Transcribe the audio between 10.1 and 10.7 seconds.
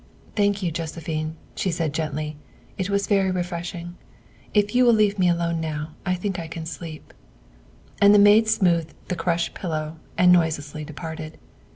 and noise